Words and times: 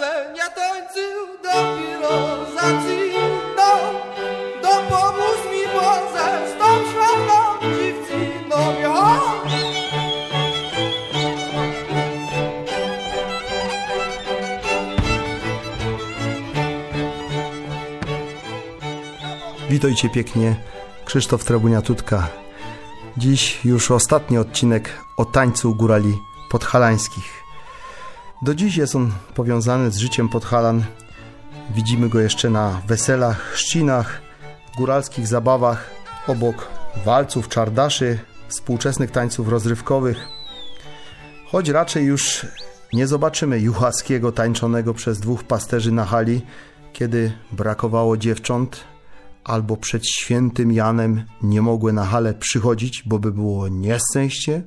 se 0.00 0.32
nie 0.34 0.48
tańczył 0.60 1.18
dopiero 1.42 2.14
zaczynał. 2.54 3.80
Dopomóż 4.62 5.38
mi 5.52 5.62
Boże 5.74 6.26
z 6.50 6.58
tą 6.58 6.66
szlaną 6.90 7.40
dziewczyną, 7.76 8.80
ja. 8.82 9.20
Witajcie 19.70 20.08
pięknie, 20.08 20.56
Krzysztof 21.04 21.44
Trabunia-Tutka. 21.44 22.26
Dziś 23.16 23.64
już 23.64 23.90
ostatni 23.90 24.38
odcinek 24.38 24.90
o 25.16 25.24
tańcu 25.24 25.74
górali 25.74 26.18
podhalańskich. 26.50 27.39
Do 28.42 28.54
dziś 28.54 28.76
jest 28.76 28.96
on 28.96 29.12
powiązany 29.34 29.90
z 29.90 29.96
życiem 29.96 30.28
Podhalan. 30.28 30.84
Widzimy 31.74 32.08
go 32.08 32.20
jeszcze 32.20 32.50
na 32.50 32.82
weselach, 32.86 33.40
chrzcinach, 33.40 34.22
góralskich 34.76 35.26
zabawach, 35.26 35.90
obok 36.26 36.68
walców, 37.04 37.48
czardaszy, 37.48 38.18
współczesnych 38.48 39.10
tańców 39.10 39.48
rozrywkowych. 39.48 40.28
Choć 41.46 41.68
raczej 41.68 42.04
już 42.04 42.46
nie 42.92 43.06
zobaczymy 43.06 43.58
Juchaskiego 43.58 44.32
tańczonego 44.32 44.94
przez 44.94 45.20
dwóch 45.20 45.44
pasterzy 45.44 45.92
na 45.92 46.04
hali, 46.04 46.42
kiedy 46.92 47.32
brakowało 47.52 48.16
dziewcząt, 48.16 48.84
albo 49.44 49.76
przed 49.76 50.06
świętym 50.06 50.72
Janem 50.72 51.24
nie 51.42 51.62
mogły 51.62 51.92
na 51.92 52.04
halę 52.04 52.34
przychodzić, 52.34 53.02
bo 53.06 53.18
by 53.18 53.32
było 53.32 53.68
nieszczęście, 53.68 54.62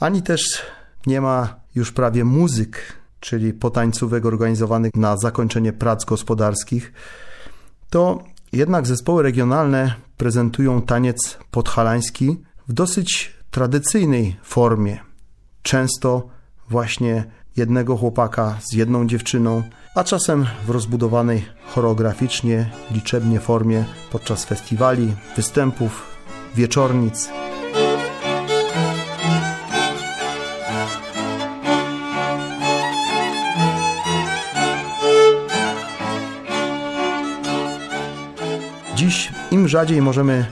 ani 0.00 0.22
też 0.22 0.62
nie 1.06 1.20
ma 1.20 1.54
już 1.74 1.92
prawie 1.92 2.24
muzyk, 2.24 3.03
czyli 3.24 3.52
potańcówek 3.52 4.26
organizowanych 4.26 4.94
na 4.94 5.16
zakończenie 5.16 5.72
prac 5.72 6.04
gospodarskich, 6.04 6.92
to 7.90 8.18
jednak 8.52 8.86
zespoły 8.86 9.22
regionalne 9.22 9.94
prezentują 10.16 10.82
taniec 10.82 11.38
podhalański 11.50 12.36
w 12.68 12.72
dosyć 12.72 13.34
tradycyjnej 13.50 14.36
formie. 14.42 14.98
Często 15.62 16.28
właśnie 16.70 17.24
jednego 17.56 17.96
chłopaka 17.96 18.58
z 18.70 18.72
jedną 18.72 19.06
dziewczyną, 19.06 19.62
a 19.94 20.04
czasem 20.04 20.46
w 20.66 20.70
rozbudowanej 20.70 21.44
choreograficznie, 21.66 22.70
liczebnie 22.90 23.40
formie 23.40 23.84
podczas 24.12 24.44
festiwali, 24.44 25.16
występów, 25.36 26.06
wieczornic. 26.54 27.43
Dziś 38.96 39.32
im 39.50 39.68
rzadziej 39.68 40.02
możemy 40.02 40.46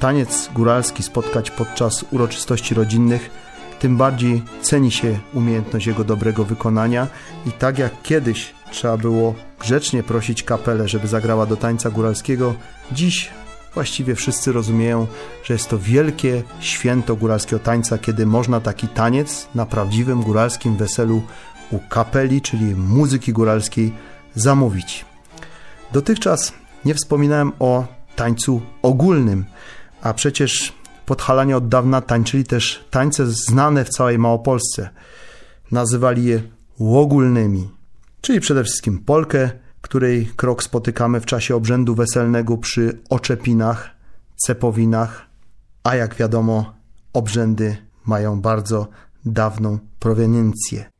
taniec 0.00 0.50
góralski 0.54 1.02
spotkać 1.02 1.50
podczas 1.50 2.04
uroczystości 2.10 2.74
rodzinnych, 2.74 3.30
tym 3.78 3.96
bardziej 3.96 4.42
ceni 4.62 4.90
się 4.90 5.18
umiejętność 5.34 5.86
jego 5.86 6.04
dobrego 6.04 6.44
wykonania 6.44 7.06
i 7.46 7.52
tak 7.52 7.78
jak 7.78 8.02
kiedyś 8.02 8.54
trzeba 8.70 8.96
było 8.96 9.34
grzecznie 9.60 10.02
prosić 10.02 10.42
kapelę, 10.42 10.88
żeby 10.88 11.08
zagrała 11.08 11.46
do 11.46 11.56
tańca 11.56 11.90
góralskiego, 11.90 12.54
dziś 12.92 13.30
właściwie 13.74 14.14
wszyscy 14.14 14.52
rozumieją, 14.52 15.06
że 15.44 15.54
jest 15.54 15.68
to 15.68 15.78
wielkie 15.78 16.42
święto 16.60 17.16
góralskiego 17.16 17.58
tańca, 17.58 17.98
kiedy 17.98 18.26
można 18.26 18.60
taki 18.60 18.88
taniec 18.88 19.48
na 19.54 19.66
prawdziwym 19.66 20.22
góralskim 20.22 20.76
weselu 20.76 21.22
u 21.70 21.78
kapeli, 21.78 22.42
czyli 22.42 22.74
muzyki 22.74 23.32
góralskiej, 23.32 23.92
zamówić. 24.34 25.04
Dotychczas 25.92 26.52
nie 26.84 26.94
wspominałem 26.94 27.52
o 27.58 27.86
tańcu 28.16 28.62
ogólnym, 28.82 29.44
a 30.02 30.14
przecież 30.14 30.78
Podhalanie 31.08 31.56
od 31.56 31.68
dawna 31.68 32.00
tańczyli 32.00 32.44
też 32.44 32.84
tańce 32.90 33.26
znane 33.26 33.84
w 33.84 33.88
całej 33.88 34.18
Małopolsce. 34.18 34.90
Nazywali 35.72 36.24
je 36.24 36.42
łogólnymi, 36.78 37.70
czyli 38.20 38.40
przede 38.40 38.64
wszystkim 38.64 38.98
polkę, 38.98 39.50
której 39.80 40.26
krok 40.36 40.62
spotykamy 40.62 41.20
w 41.20 41.26
czasie 41.26 41.56
obrzędu 41.56 41.94
weselnego 41.94 42.58
przy 42.58 42.98
oczepinach, 43.10 43.90
cepowinach, 44.46 45.26
a 45.84 45.96
jak 45.96 46.14
wiadomo, 46.14 46.74
obrzędy 47.12 47.76
mają 48.06 48.40
bardzo 48.40 48.88
dawną 49.24 49.78
proweniencję. 49.98 50.90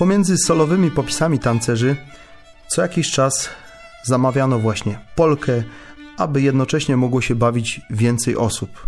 Pomiędzy 0.00 0.38
solowymi 0.38 0.90
popisami 0.90 1.38
tancerzy 1.38 1.96
co 2.68 2.82
jakiś 2.82 3.10
czas 3.10 3.48
zamawiano 4.04 4.58
właśnie 4.58 4.98
polkę, 5.16 5.62
aby 6.16 6.42
jednocześnie 6.42 6.96
mogło 6.96 7.20
się 7.20 7.34
bawić 7.34 7.80
więcej 7.90 8.36
osób. 8.36 8.86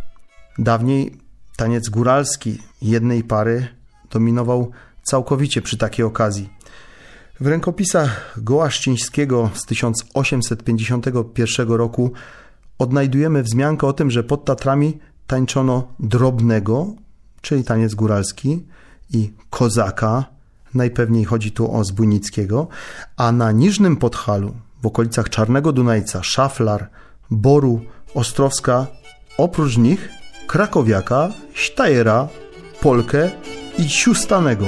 Dawniej 0.58 1.16
taniec 1.56 1.88
góralski 1.88 2.58
jednej 2.82 3.24
pary 3.24 3.68
dominował 4.10 4.70
całkowicie 5.02 5.62
przy 5.62 5.76
takiej 5.76 6.04
okazji. 6.04 6.48
W 7.40 7.46
rękopisach 7.46 8.34
Gołaszczyńskiego 8.42 9.50
z 9.54 9.66
1851 9.66 11.68
roku 11.68 12.12
odnajdujemy 12.78 13.42
wzmiankę 13.42 13.86
o 13.86 13.92
tym, 13.92 14.10
że 14.10 14.24
pod 14.24 14.44
Tatrami 14.44 14.98
tańczono 15.26 15.88
drobnego, 16.00 16.94
czyli 17.40 17.64
taniec 17.64 17.94
góralski, 17.94 18.66
i 19.10 19.32
kozaka, 19.50 20.32
najpewniej 20.74 21.24
chodzi 21.24 21.52
tu 21.52 21.76
o 21.76 21.84
Zbójnickiego, 21.84 22.68
a 23.16 23.32
na 23.32 23.52
Niżnym 23.52 23.96
Podhalu, 23.96 24.54
w 24.82 24.86
okolicach 24.86 25.28
Czarnego 25.28 25.72
Dunajca, 25.72 26.22
Szaflar, 26.22 26.90
Boru, 27.30 27.80
Ostrowska, 28.14 28.86
oprócz 29.38 29.76
nich 29.76 30.08
Krakowiaka, 30.46 31.28
Sztajera, 31.54 32.28
Polkę 32.80 33.30
i 33.78 33.88
Siustanego. 33.88 34.66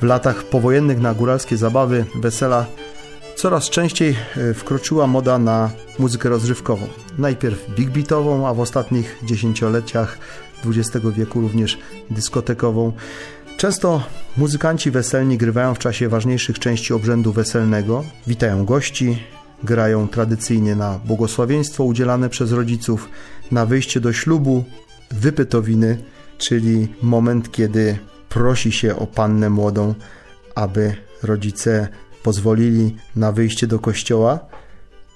W 0.00 0.06
latach 0.06 0.44
powojennych 0.44 1.00
na 1.00 1.14
góralskie 1.14 1.56
zabawy, 1.56 2.04
wesela 2.14 2.66
coraz 3.44 3.70
częściej 3.70 4.16
e, 4.36 4.54
wkroczyła 4.54 5.06
moda 5.06 5.38
na 5.38 5.70
muzykę 5.98 6.28
rozrywkową. 6.28 6.86
Najpierw 7.18 7.70
big 7.76 7.90
beatową, 7.90 8.48
a 8.48 8.54
w 8.54 8.60
ostatnich 8.60 9.18
dziesięcioleciach 9.22 10.18
XX 10.66 11.06
wieku 11.16 11.40
również 11.40 11.78
dyskotekową. 12.10 12.92
Często 13.56 14.02
muzykanci 14.36 14.90
weselni 14.90 15.38
grywają 15.38 15.74
w 15.74 15.78
czasie 15.78 16.08
ważniejszych 16.08 16.58
części 16.58 16.94
obrzędu 16.94 17.32
weselnego, 17.32 18.04
witają 18.26 18.64
gości, 18.64 19.22
grają 19.62 20.08
tradycyjnie 20.08 20.76
na 20.76 20.98
błogosławieństwo 21.04 21.84
udzielane 21.84 22.28
przez 22.28 22.52
rodziców, 22.52 23.08
na 23.50 23.66
wyjście 23.66 24.00
do 24.00 24.12
ślubu, 24.12 24.64
wypytowiny, 25.10 25.98
czyli 26.38 26.88
moment, 27.02 27.52
kiedy 27.52 27.98
prosi 28.28 28.72
się 28.72 28.96
o 28.96 29.06
pannę 29.06 29.50
młodą, 29.50 29.94
aby 30.54 30.94
rodzice 31.22 31.88
pozwolili 32.24 32.96
na 33.16 33.32
wyjście 33.32 33.66
do 33.66 33.78
kościoła. 33.78 34.38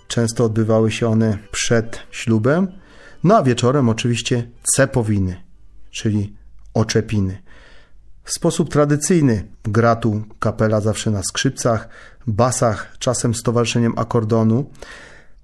Często 0.09 0.45
odbywały 0.45 0.91
się 0.91 1.09
one 1.09 1.39
przed 1.51 1.99
ślubem, 2.11 2.69
no 3.25 3.37
a 3.37 3.43
wieczorem 3.43 3.89
oczywiście 3.89 4.51
cepowiny, 4.75 5.37
czyli 5.91 6.37
oczepiny. 6.75 7.43
W 8.25 8.33
sposób 8.33 8.71
tradycyjny 8.71 9.45
gra 9.65 9.97
tu 9.97 10.23
kapela 10.39 10.81
zawsze 10.81 11.11
na 11.11 11.23
skrzypcach, 11.23 11.89
basach, 12.27 12.97
czasem 12.99 13.35
z 13.35 13.43
towarzyszeniem 13.43 13.93
akordonu, 13.97 14.71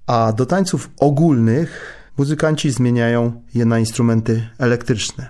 a 0.07 0.33
do 0.33 0.45
tańców 0.45 0.89
ogólnych 0.97 1.93
muzykanci 2.17 2.71
zmieniają 2.71 3.41
je 3.53 3.65
na 3.65 3.79
instrumenty 3.79 4.47
elektryczne. 4.57 5.29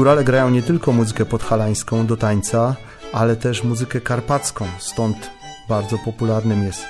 Górale 0.00 0.24
grają 0.24 0.50
nie 0.50 0.62
tylko 0.62 0.92
muzykę 0.92 1.26
podhalańską 1.26 2.06
do 2.06 2.16
tańca, 2.16 2.76
ale 3.12 3.36
też 3.36 3.64
muzykę 3.64 4.00
karpacką, 4.00 4.66
stąd 4.78 5.30
bardzo 5.68 5.98
popularnym 5.98 6.64
jest 6.64 6.84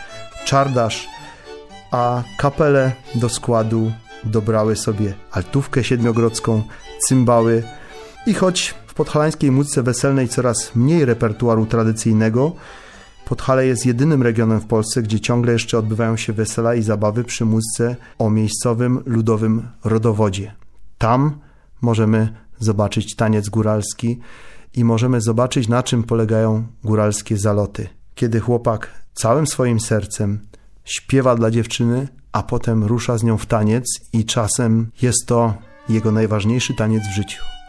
czardasz, 0.45 1.09
a 1.91 2.23
kapele 2.39 2.93
do 3.15 3.29
składu 3.29 3.93
dobrały 4.25 4.77
sobie 4.77 5.15
altówkę 5.31 5.85
siedmiogrodzką, 5.85 6.62
cymbały 7.09 7.62
i 8.27 8.35
choć 8.35 8.75
w 8.87 8.95
podhalańskiej 8.95 9.51
muzyce 9.51 9.83
weselnej 9.83 10.29
coraz 10.29 10.75
mniej 10.75 11.05
repertuaru 11.05 11.67
tradycyjnego, 11.67 12.53
Podhale 13.25 13.67
jest 13.67 13.87
jedynym 13.87 14.23
regionem 14.23 14.61
w 14.61 14.67
Polsce, 14.67 15.03
gdzie 15.03 15.21
ciągle 15.21 15.53
jeszcze 15.53 15.79
odbywają 15.79 16.17
się 16.17 16.33
wesela 16.33 16.75
i 16.75 16.83
zabawy 16.83 17.25
przy 17.25 17.45
muzyce 17.45 17.97
o 18.19 18.31
miejscowym 18.31 19.03
ludowym 19.06 19.69
rodowodzie. 19.85 20.55
Tam 20.99 21.39
możemy 21.81 22.50
zobaczyć 22.61 23.17
taniec 23.17 23.49
góralski 23.49 24.19
i 24.75 24.85
możemy 24.85 25.21
zobaczyć, 25.21 25.69
na 25.69 25.83
czym 25.83 26.03
polegają 26.03 26.67
góralskie 26.85 27.37
zaloty. 27.37 27.89
Kiedy 28.15 28.41
chłopak 28.41 28.91
całym 29.15 29.47
swoim 29.47 29.81
sercem 29.81 30.41
śpiewa 30.85 31.35
dla 31.35 31.51
dziewczyny, 31.51 32.09
a 32.33 32.43
potem 32.43 32.85
rusza 32.85 33.19
z 33.19 33.23
nią 33.23 33.39
w 33.39 33.47
taniec 33.47 33.85
i 34.12 34.25
czasem 34.25 34.91
jest 35.03 35.27
to 35.27 35.55
jego 35.89 36.12
najważniejszy 36.12 36.75
taniec 36.75 37.03
w 37.12 37.15
życiu. 37.15 37.60